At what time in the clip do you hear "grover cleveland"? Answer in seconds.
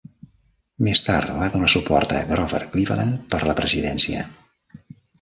2.33-3.23